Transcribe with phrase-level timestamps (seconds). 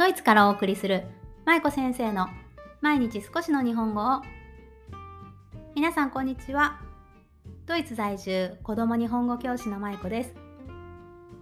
[0.00, 1.04] ドイツからお送りする
[1.44, 2.26] 舞子先生の
[2.80, 4.22] 毎日少しの日本語を。
[5.74, 6.80] 皆さんこんにちは。
[7.66, 10.34] ドイツ在住子供日本語教師の舞子です。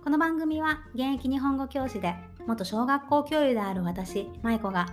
[0.03, 2.17] この番組は現役日本語教師で
[2.49, 4.89] 元小学校教諭である私舞子が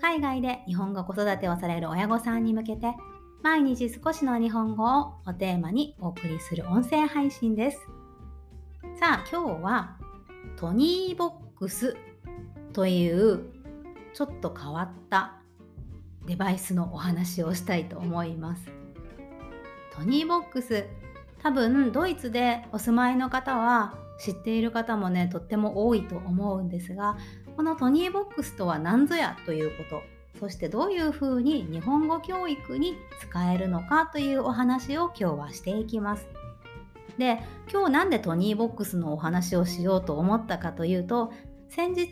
[0.00, 2.94] 海外で日本語子育てをされる親御さんに向けて
[3.42, 7.78] 毎日少しの日本語をおテーマにお送りする音声配信です。
[9.00, 9.96] さあ今日は
[10.54, 11.96] トニーボックス
[12.72, 13.40] という
[14.14, 15.34] ちょっと変わった
[16.26, 18.70] デバイスのお話をしたいと思います。
[19.92, 20.86] トニーボックス
[21.42, 27.16] 多分ドイツでお住まいの方は知っている方もねとっても多いと思うんですが
[27.56, 30.02] このトニーボックスとは何ぞやということ
[30.38, 36.26] そしてどういうふうに日本語教育に使えるのかというお話を今日はしていきます。
[37.18, 41.32] で今日なんでトニーボックスのお話をしようと思ったかというと
[41.68, 42.08] 先日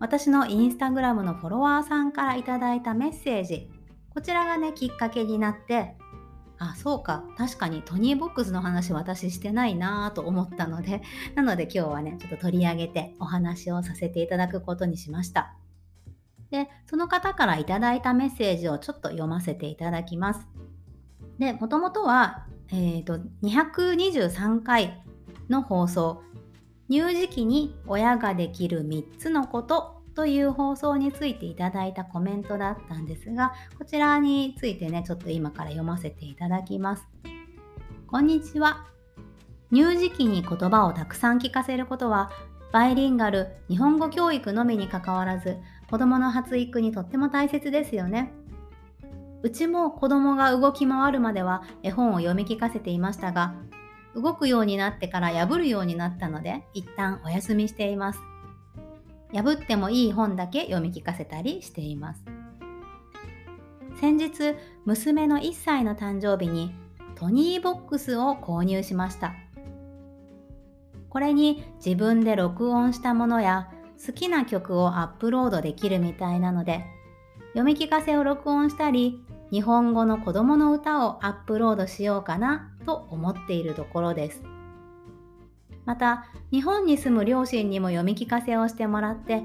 [0.00, 3.70] 私のインスタグラムのフォロワーさんからいただいたメッセージ。
[4.10, 5.96] こちらがねきっかけになって
[6.58, 7.24] あそうか。
[7.36, 11.02] 確かにトニーボックスの話私してないなと思ったので
[11.34, 15.54] なので今日はねちょっと取り上げてお話をさせていただくことにしました。
[16.50, 20.48] でその方からいただいたメッセージをちょっと読ませていただきます。
[21.38, 25.02] でもともとは、えーと223回
[25.48, 26.22] の放送
[26.90, 37.06] 乳児期に親ができる3つのことという放送についていただいたコメントだったんですが、こちらについてね、ちょっと今から読ませていただきます。
[38.06, 38.86] こんにちは。
[39.70, 42.30] 乳児期に言葉をたくさん聞かせることは、
[42.72, 45.58] バイリンガル、日本語教育のみにかかわらず、
[45.90, 48.32] 子供の発育にとっても大切ですよね。
[49.42, 53.54] うちも子供が動き回るまでは絵本を読み聞かせていましたが、
[54.20, 58.20] 動くようになってから破るようになったので一旦お休みしています。
[59.32, 62.24] 破ってもいい本だけ読み聞かせたりしています。
[64.00, 64.54] 先日
[64.84, 66.74] 娘の1歳の誕生日に
[67.14, 69.34] トニーボックスを購入しました。
[71.08, 73.70] これに自分で録音したものや
[74.04, 76.84] 好きな曲をアップロードできるみたいなので
[77.54, 84.42] 読み聞かせを録音したり日本語の子供の歌をアップロードしようかなと思っているところです。
[85.84, 89.42] また、日本に住む両親にも読み聞かせをしてもらって、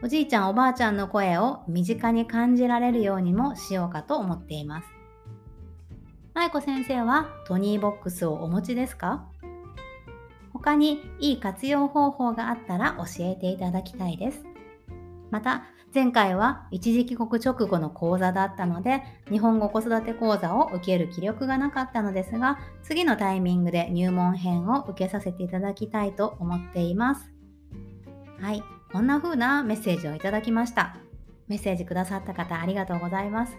[0.00, 4.88] おじいちゃんおばあちゃんの声を身近に感じられるようにもしようかと思っています。
[6.34, 9.24] 舞子先生はトニーボックスをお持ちですか？
[10.52, 14.44] 他にいい活用方法があったら教えていただきたいです。
[15.30, 15.64] また、
[15.94, 27.30] 前回は一時帰国直後の講座だったので、日本語子育て講座を受ける気力がなかったのですが、次のタイミングで入門編を受けさせていただきたいと思っています。
[28.40, 30.96] はい、こんな風なメッセージをいただきました。
[31.46, 33.54] メッセージくださった方ありがとうございます。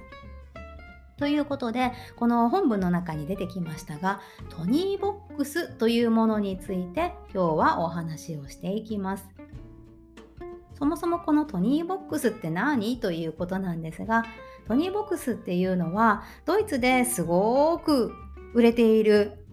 [1.18, 9.43] ということで、この本文の中に出てきましたが、トニーボックスというものについて今日はお話をしていきます。
[10.78, 14.26] そもそもこのトニーボックスって何ということなんですが
[14.68, 18.14] トニーボックスっていうのはドイツですごく
[18.54, 19.46] 売れている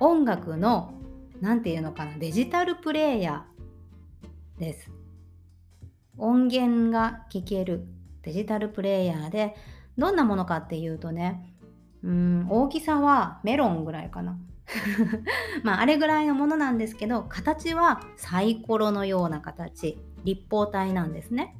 [0.00, 0.94] 音楽の
[1.40, 4.90] 何て言うのかなデジタルプレイヤーです。
[6.18, 7.86] 音源が聴ける
[8.22, 9.54] デジタルプレイヤーで
[9.98, 11.54] どんなものかっていうとね
[12.02, 14.38] うん大きさはメロンぐらいかな。
[15.62, 21.56] まああれぐらいのものなんですけど形はサイコロのような形立方体なんですね。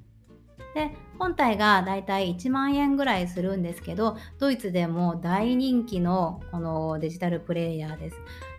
[0.75, 8.17] で本体がだいたい1万円ぐらいするんですけどドイツでも大人気のこのデジタルプレイヤーです。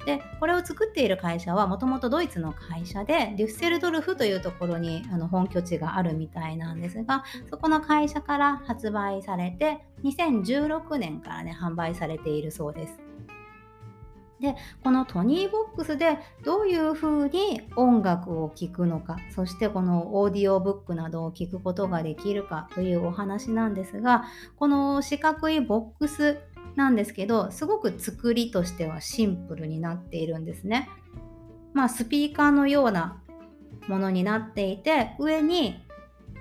[0.08, 13.07] でこれを作っている会社はもともとドイツの会社でデュッセルドルフというところにあの本拠地があるみたいなんですがそこの会社から発売されて2016年からね販売されているそうです。
[14.40, 24.26] でこのトニーボックスでどういうふうに音楽を聴くのかそしてこのオーディオブックなどを聴くことができるかというお話なんですが
[24.58, 26.40] この四角いボックス
[26.76, 30.88] なんですけどすごく作りとしてはシンプルになっているんですね。
[31.74, 33.22] まあスピーカーのような
[33.88, 35.84] ものになっていて上に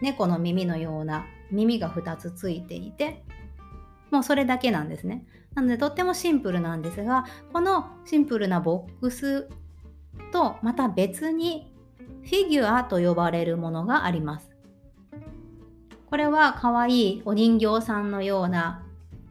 [0.02, 3.24] 猫の耳のような耳が2つついていて
[4.10, 5.24] もうそれだけなんですね。
[5.56, 9.48] なのでとってもシンプルなんですがこのシンプルなボックス
[10.30, 11.72] とまた別に
[12.22, 14.50] フィギュアと呼ばれるものがあります。
[16.10, 18.82] これはかわいいお人形さんのような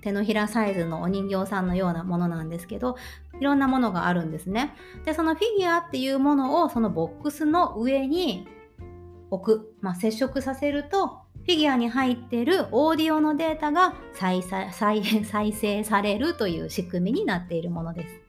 [0.01, 2.95] 手のひらサイズのお人形さんのようなものなんですけど
[3.39, 4.75] いろんなものがあるんですね。
[5.05, 8.47] でそのフィギュアっていうものをそのボックスの上に
[9.29, 14.71] 置く、まあ、接触させるとフィギュアに入っているオーディオのデータが再再
[15.23, 18.21] 再生されるという仕組みになっているものです。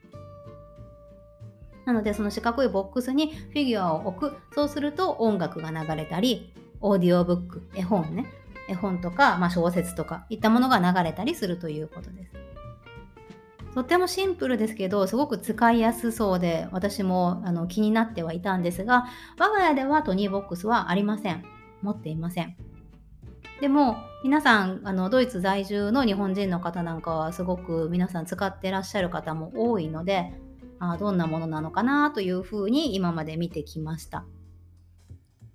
[1.87, 8.27] なのでその四角いボックスにフィギュアを置くそうすると音楽が流れたりオーディオブック絵本ね
[8.69, 12.33] 絵本とか、まあ、小説とかいったものが流れたりするということです。
[13.73, 19.07] とってもシンプルですけどすごく使いやすそうで私もあの気になってはいたんですが
[19.39, 21.45] 我が家ではトニーボックスはありません
[21.83, 22.57] 持っていません
[23.61, 30.35] でも皆さんあのドイツ在住の日本人の方なんかはすごく皆さん使ってらっしゃる方も多いので
[30.79, 34.27] あどんなものなのかなというふうに今まで見てきました。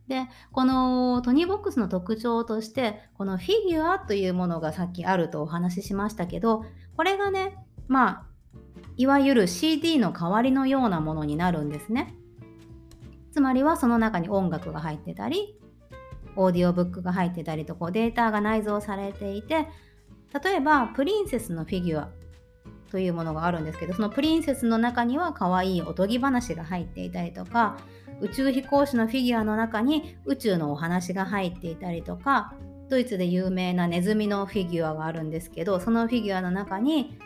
[0.07, 6.65] でこのトニーボックスの特徴としてこのフィギュアというものがさっきあるとお話ししましたけど
[6.97, 7.55] これがね
[7.87, 8.25] まあ
[8.97, 12.15] いわゆる CD の代わりのようなものになるんですね。
[13.31, 15.57] つまりはその中に音楽が入ってたり
[16.35, 19.67] オーディオブックが入ってたりとこうデータが内蔵されていて
[20.43, 22.09] 例えばプリンセスのフィギュア
[22.91, 27.77] というものがあるんですけどそのプリンセスの中には可愛いおとぎ話が入っていたりとか
[28.19, 32.53] 宇宙飛行士のフィギュアの中に宇宙のお話が入っていたりとか
[32.89, 37.17] ドイツで有名なネズミのフィギュアがあるんですけどそのフィギュアの中に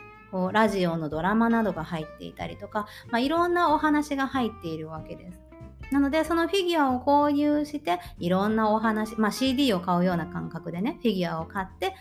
[0.52, 5.45] ラジオのドラマなどが入っていたりとか、まあ、いろんなお話が入っているわけです。
[5.92, 11.94] なのでそのフィギュアを購入していろんなお話、まあ、CD を買うような感覚でねフィギュアを買って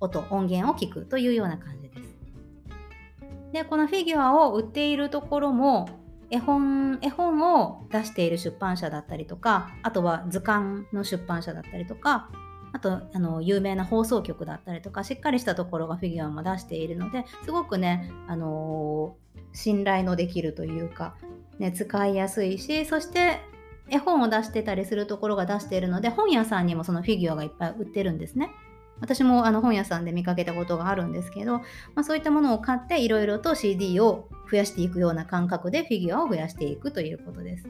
[0.00, 2.18] 音音源を聞くというような感じです。
[3.52, 5.88] でこのフィギュアを売っているところも
[6.30, 12.28] 絵本絵本を出している出版社だったりとかあとは図鑑の出版社だったりとか
[12.72, 21.14] あとあの有名な放送局だったりとかしっかりしたところがフィギュアも出しているのですごくね、あのー、信頼のできるというか、
[21.58, 23.40] ね、使いやすいしそして
[23.90, 28.50] 絵本を出してたりするところが出しているので本屋さんにもそのフィギュアがいっぱい売ってるんですね。
[29.00, 31.64] 私もあの本屋さんで見かけたことがあるんですけど、ま
[31.96, 37.68] あ、そういったものを買っていろいろと CD を増やしていくような感覚でフィギュアを増やしていくということです。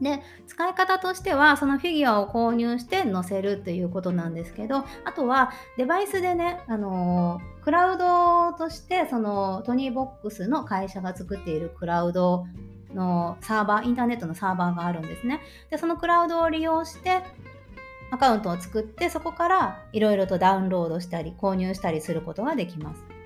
[0.00, 12.46] で使い方としてはそのフィギュアを購入して載せるということなんですけどあとはデバイスでね、あのー、クラウドとしてそのトニーボックスの会社が作っているクラウド
[12.94, 17.22] のサーバーインターネットのサーバーがあるんですねでそのクラウドを利用して
[18.10, 23.19] アカウントを作ってそこからいろいろとダウンロードしたり購入したりすることができます。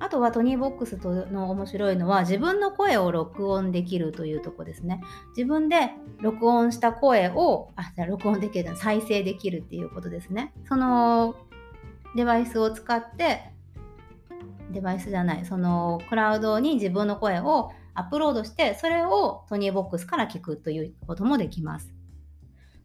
[0.00, 0.98] あとはトニーボックス
[1.30, 5.00] の面白いのは自分の声を録音できるというとこですね。
[5.36, 10.52] 自分で録音した声を、あ、じゃあ録音できる、再生できるっていうことですね。
[10.68, 11.36] その
[12.16, 13.52] デバイスを使って、
[14.70, 21.93] デバイスじゃない、そのクラウドに自分の声をアップロードして、それをトニーボックスから聞くということもできます。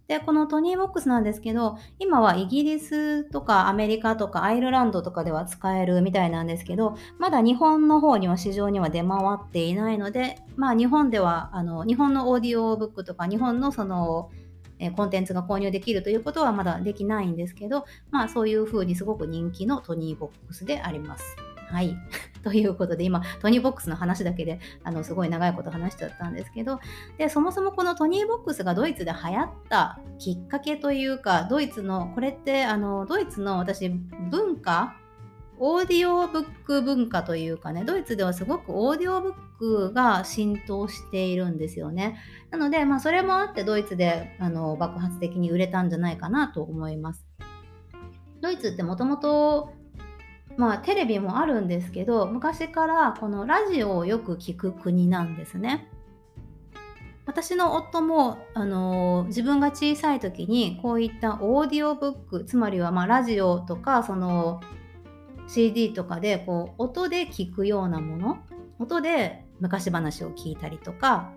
[0.10, 14.32] で、このトニーボックスなんですけど、今はイギリスとかアメリカとかアイルランドとかでは使えるみたいなんですけど、まだ日本の方には市場には出回っていないので、まあ日本では、あの、日本のオーディオブックとか日本のその、
[14.80, 21.49] えコンテンツが購入できるということはまだできないんですけど、まあそういうふうにすごく人気のトニーボックスであります。
[21.70, 21.96] はい。
[22.44, 26.80] ということで、今、トニーボックスの話だけで、あの、すごい長いこと話しちゃったんですけど、
[27.18, 34.96] で、そもそもこのトニーボックスがドイツで流行ったきっかけというか、ドイツの、これって、あの、ドイツの私、文化
[35.62, 42.18] オーディオブック文化というかね、ドイツではすごくオーディオブックが浸透しているんですよね。
[42.50, 47.26] なので、まあ、それもあってドイツであの爆発的に売れたんじゃないかなと思います。
[48.42, 49.74] ドイツってもともと
[50.60, 55.88] まあテレビもあるんですけど昔からこのラジオをよく聞く国なんですね。
[57.26, 64.60] 私の夫も、あのー、自分が小さい時にこういったオーディオブックつまりはまラジオとかその
[65.48, 68.40] CD とかでこう音で聞くようなもの
[68.80, 71.32] 音で昔話を聞いたりとか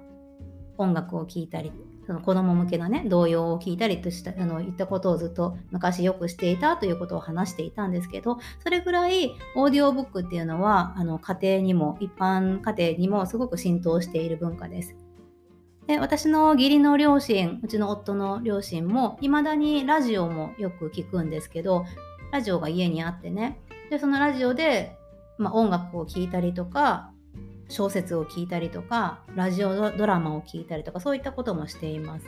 [0.78, 1.72] 音楽を聴いたり
[2.06, 14.96] その子供向けのね童謡を聞いたりとしたあの言ったことをずっと昔よくしていたということを話していたんですけどそれぐらいオーディオブックっていうのはあの家庭にも一般家庭にもすごく浸透している文化です。
[15.86, 21.84] で私の義理の両親うちの夫の両親もいまだにラジオもよく聞くんですけど
[22.30, 24.96] ラジオが家にあってねでそのラジオで、
[25.38, 27.11] まあ、音楽を聴いたりとか
[27.72, 32.26] 小説を聞いたりとかラジオドラマを聞いたりとかそういったこともしています。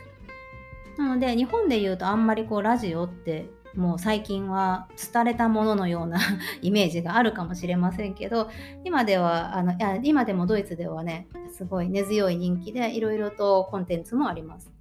[0.96, 6.20] なので日本で言うとあんまりこうラジオってもう最近は廃れたもののような
[6.62, 8.48] イメージがあるかもしれませんけど
[8.84, 14.74] 今ではあのいや今でもドイツではねすごい根強い人気でいろいろとコンテンツもあります。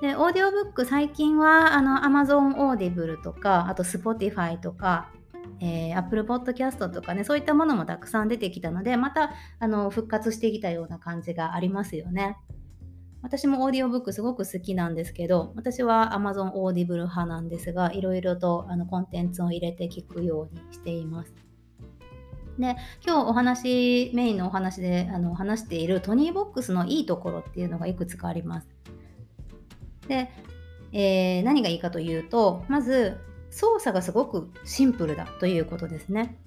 [0.00, 5.10] で、オーディオブック最近はあの Amazon Audible とか、あと Spotify とか、
[5.60, 12.36] えー、Apple Podcast とかね、そういったものもたくさん出てきたので、またあの復活してきたような感じがありますよね。
[13.22, 21.34] 私もオーディオブックすごく好きなんですけど、私は Amazon Audible 派なんですが、いろいろとあのコンテンツを入れて聞くようにしています。
[22.58, 22.76] で
[23.06, 28.68] 今日お話メインのお話であの話しているトニーボックスのいいところっていうのがいくつかあります。
[30.08, 30.30] で、
[30.92, 33.18] えー、何がいいかというとまず
[33.50, 36.38] 操作がすごくシンプルだということですね。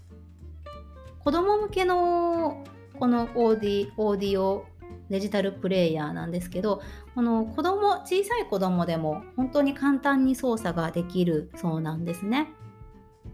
[1.20, 2.64] 子供向けの
[3.00, 4.66] このオーディオーディオ
[5.10, 6.82] デジタルプレイヤーなんですけど
[7.16, 12.52] この子供小さい子供でも本当に簡単に操作ができるそうなんですね。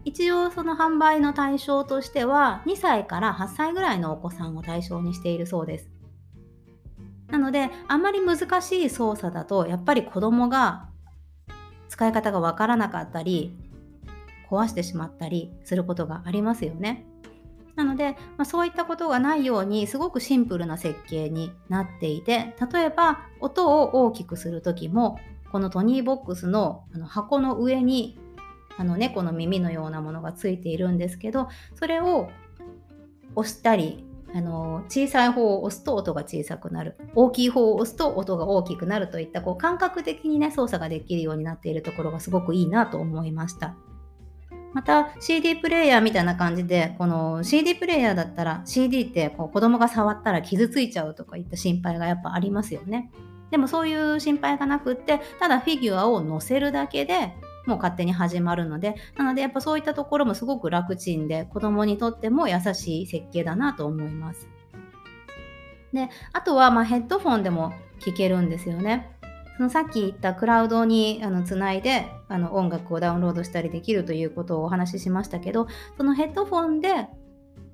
[0.04, 5.90] 一応その販売の対象としては2歳から8歳ぐらいのお子さんを対象にしているそうです。
[7.28, 10.89] なのであんまり難しい操作だとやっぱり子供が
[11.90, 13.54] 使い方がわからなかったり
[14.48, 17.04] 壊してしまったりすることがありますよね。
[17.76, 25.18] なので、まあ、そういったことがないようにすごくシンプルな設計になっていて例えば音を大きくする時も
[25.50, 28.18] このトニーボックスのあの箱の上に
[28.76, 32.28] あの猫の耳のようなものがついているんですけどそれを
[33.34, 36.96] 押したりあの小さい方を押すと音が小さくなる。
[37.14, 43.74] 大きい方を押すと音が大きくなるといったこう感覚的にね操作ができるようになっているところがすごくいいなと思いました。
[44.72, 53.10] また CD プレイヤーみたいな感じでこの CD プレイヤーだったら CD ってこう子供が触ったら傷ついちゃうとかいった心配がやっぱありますよね。
[53.50, 57.34] でもそういう心配がなくってただフィギュアを載せるだけで
[57.66, 64.48] もう勝手に始まるので、なのでやっぱそういったところもすごく楽ちんで、子供にとっても優しい設計だなと思います。
[65.92, 69.10] で、あとはまヘッドフォンでも聞けるんですよね。
[69.56, 77.08] そのさっき言ったクラウドにあのつないであの音楽をダウンロードしたりできるということをお話ししましたけど、そのヘッドフォンで、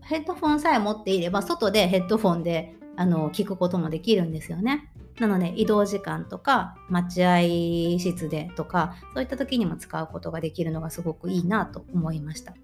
[0.00, 4.90] ヘッドフォンさえ持っていれば、外でヘッドフォンであの聞くこともできるんですよね。
[5.20, 12.54] なので移動時間とか待合室でとかそういった時にも使うことができるのがすごくいいなと思いました。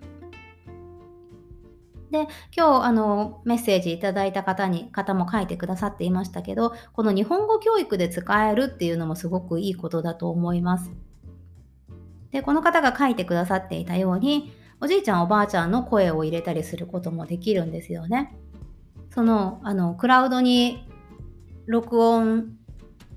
[2.11, 10.91] で今日あのメッセージいただいた方に方も書いてくださっていましたけどこの日本語教育で使えるっていうのもすごくいいことだと思います。
[12.31, 18.37] でこの方が書いてくださっていたようにおじいちゃんおばあちゃんの声を入れたりすることもできるんですよね。
[19.11, 20.87] そのあのクラウドに
[21.67, 22.57] 録音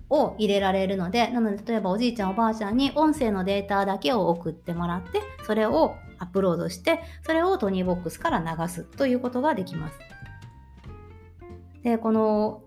[0.09, 9.99] を入れられるのでなので例えばおじいちゃんおばあちゃんに音声のデータだけを送ってもらってそれをアップロードしてそれをトニーボックスから流すということができます。
[11.83, 12.63] でこの、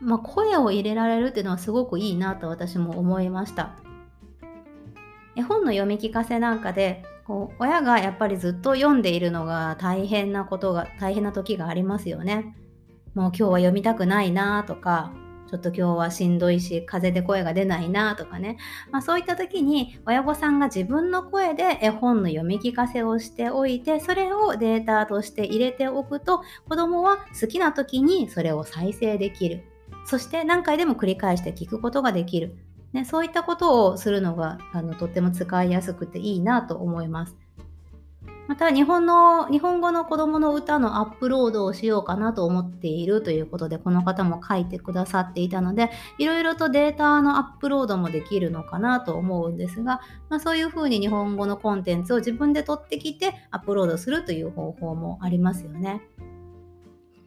[0.00, 3.76] まあ、声を入れられるっていうのはすごくいいなと私も思いました。
[5.36, 12.54] 絵本の読み聞かせなんかでこう親がやっぱりずっと読んでいるのが大変なことが大変な時がありますよね。
[13.14, 15.12] もう今日は読みたくないなとか
[15.48, 18.56] ちょっと今日はしんどいし風邪で声が出ないなとかね、
[18.90, 29.64] まあ、そういった時に親御さんが自分の声で絵本の読み聞かせをしておいてそれをデータとして入れておくと子供は好きな時にそれを再生できる。
[30.06, 32.56] そして何回でも繰り返して聞くことができる、
[32.92, 37.36] ね、そういったことをするのがあのとっても使いやすくていいなと思います。
[38.46, 56.02] また日本の日本語の子供の歌のアップロードをしようかなと思っているということでこの方も書いてくださっていたのでいろいろとデータのアップロードもできるのかなと思うんですが、まあ、そういうふうに日本語のコンテンツを自分で取ってきてアップロードするという方法もありますよね。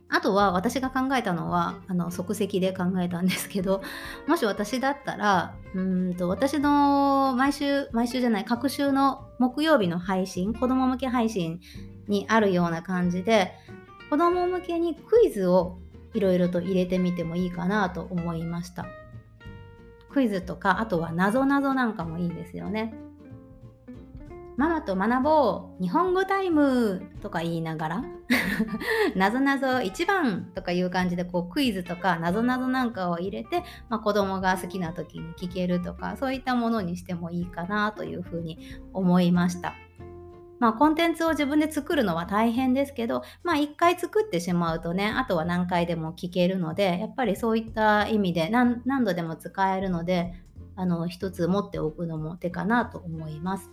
[0.10, 3.82] あとは私が考えたのはあの即席で考えたんですけど
[4.28, 11.60] もし私だったらうんと私の毎週毎週じゃない各週の木曜日の配信子供向け配信
[12.08, 13.54] にあるような感じで
[14.10, 15.80] 子供向けにクイズを
[16.14, 18.86] いろいろと入れてみてもいいかなと思いました。
[20.10, 22.96] クイズとかあとはなぞなぞなんかもいいですよね。
[24.58, 28.04] ママと学ぼう日本語タイムとか言いながら
[29.16, 38.58] なぞなぞ1番とかいう感じでこうクイズとかなぞなぞなんかを入れて、まあ、子供が好きな時に聞けるとかそういったものにしてもいいかなというふうに
[38.94, 39.76] 思いました。
[40.60, 50.34] まあ、コンテンツを自分で作るのは大変ですけど、まあ、1回作ってしまうとね、あとは何回でも聞けるので、やっぱりそういった意味で何度でも使えるので、
[50.76, 53.70] あの、一つ持っておくのも手かなと思います。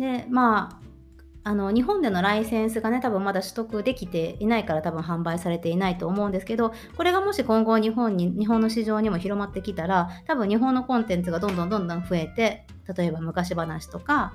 [0.00, 0.80] でまあ
[1.42, 14.34] あの日本でのライセンスがね多分まだ取得できていないから多分販売されていないと思うんですけどこれがもし今後日本に日本の市場にも広まってきたら多分日本のコンテンツがどんどんどんどん増えて例えば昔話とか、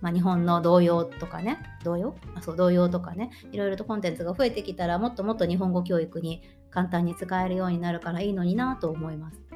[0.00, 2.16] まあ、日本の童謡とかね童謡？
[2.36, 9.55] あそう童謡とかねいろいろとコンテンツが増えてきたらもっともっと日本語教育に簡単に使えるようになるからいいのになと思います。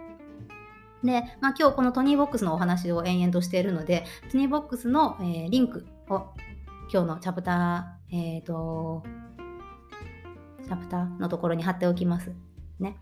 [1.04, 6.26] で、まあ、今日このトニーボックスのお話を延々としているので、トニーボックスの、えー、リンクを
[6.92, 9.02] 今日のチャプター、えっ、ー、と、
[10.64, 12.33] チャプターのところに貼っておきます。
[12.78, 12.99] ね。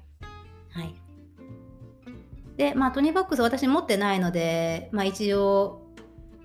[0.70, 0.94] はい。
[2.56, 5.82] で、まあ、トニーボックス私持ってないので、まあ、一応、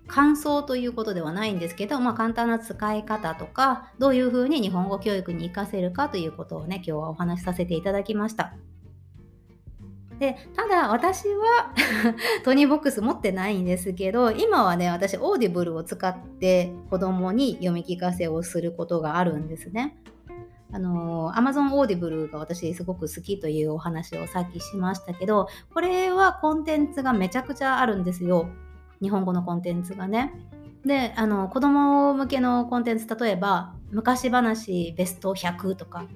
[0.07, 8.53] 感想ということではないんですけど、まあ、簡単な使い方とか、どういうふうに日本語教育に活かせるかということをね、今日はお話しさせていただきました。
[10.23, 11.73] でただ私は
[12.45, 19.97] トニーボックス持ってないんですけど今はね私オーディブルを使って子供に読み聞かせをすることがあるんですね。
[20.71, 28.47] あの Amazon Audible が私すごく好きというお話をさっきしましたけどこれはコンテンツがめちゃくちゃあるんですよ
[28.99, 30.33] 日本語のコンテンツがね。
[30.85, 36.07] であの子供向けのコンテンツ例えば昔話ベスト100とか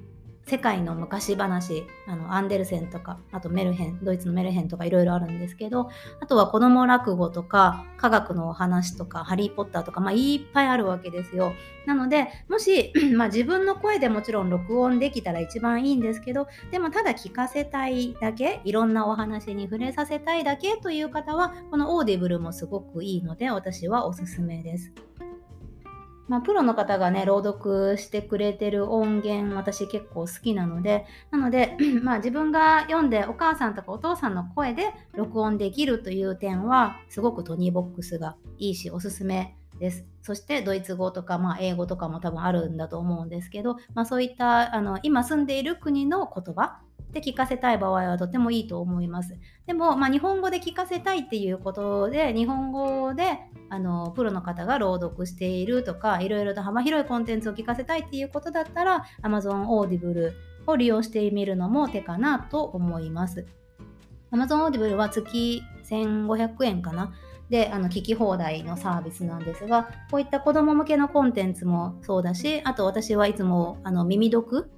[0.48, 5.90] 世界の昔話あのアンデルセンとかあとメルヘンドイツのメルヘンとかいろいろあるんですけど
[6.22, 11.54] あとは子供落語とか科学のお話とかハリー・ポッターとか、まあ、いっぱいあるわけですよ
[11.86, 25.07] なのでもし、 まあ、自分の声でもちろん録音できたら一番いいんですけどでもただ聞かせたいだけいろんなお話に触れさせたいだけという方はこのオーディブルもすごくいいので私はおすすめです。
[26.28, 40.06] まあ、プロの方がね、朗読してくれてる音源、私結構好きなので、なので、 まあ、自分が読んでお母さんとかお父さんの声で録音できるという点は、すごくトニーボックスがいいし、おすすめです。
[40.22, 46.82] そしてドイツ語とか、まあ、英語とかも多分あるんだと思うんですけど、まあ、そういったあの今住んでいる国の言葉
[47.14, 49.38] で聞かせたい場合はとてもいいと思います。
[49.66, 53.40] でも、まあ、日本語で聞かせたいっていうことで、日本語で
[53.70, 60.34] あのプロの方が朗読しているとか、いろいろと幅広いコンテンツを聞かせたいっていうことだったら、Amazon Audible
[60.68, 63.46] を利用してみるのも手かなと思います。
[64.32, 67.14] Amazon Audible は月1500円かな。
[67.50, 74.70] であの聞き放題のサービスなんですがこういった子ども向けのコンテンツもそうだしあと私はいつもあの耳読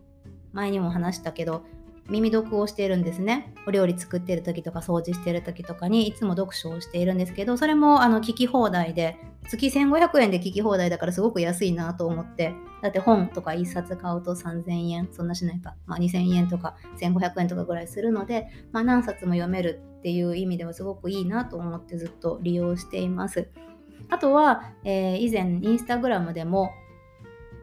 [0.53, 1.63] 前にも話したけど
[2.09, 3.53] 耳読をしているんですね。
[3.67, 9.17] お料理作ってる時とか掃除してる時とかにいつも読書をしているんですけど、それもあの聞き放題で、
[9.47, 23.49] 月1500円で聞き放題だからすごく安いなと思って、だって本とか1冊買うと3000円、そんなしないか、まあ、2000円とか1500円とかぐらいするので、まあ、何冊も読めるっていう意味ではすごくいいなと思ってずっと利用しています。
[24.09, 26.71] あとは、えー、以前インスタグラムでも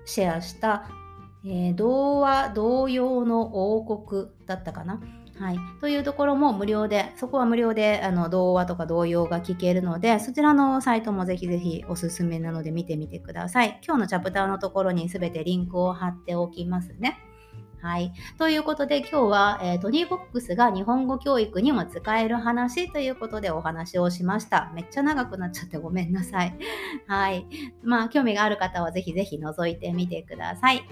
[0.05, 0.89] シェアした
[1.49, 5.01] えー、童話童謡の王国だったかな？
[5.39, 13.81] はい、というところも無料で、そこは無料であの童話とか童謡が聞けるので、そちらのサイトもぜひぜひおすすめなので見てみてください。
[13.87, 17.19] 今日のチャプターのところにすべてリンクを貼っておきますね。
[17.83, 18.13] はい。
[18.39, 24.73] ということで今日は、えー、トニーボックスが日本語教育にも使える話ということでお話をしました。
[24.75, 26.57] めっちゃ長くなっちゃってごめんなさい。
[27.07, 27.47] はい。
[27.85, 30.83] まあ興味がある方はぜひぜひ覗いてみてください。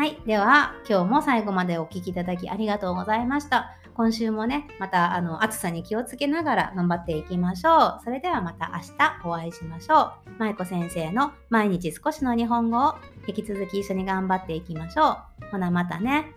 [0.00, 0.18] はい。
[0.24, 3.76] では、今日も最後までお聴きいただきありがとうございました。
[3.92, 8.00] 今週もね、またあの暑さに気をつけながら頑張っていきましょう。
[8.02, 10.30] それではまた明日お会いしましょう。
[10.38, 12.94] 舞子先生の毎日少しの日本語を
[13.28, 15.50] 引き続き一緒に頑張っていきましょう。
[15.52, 16.32] ほなまたね。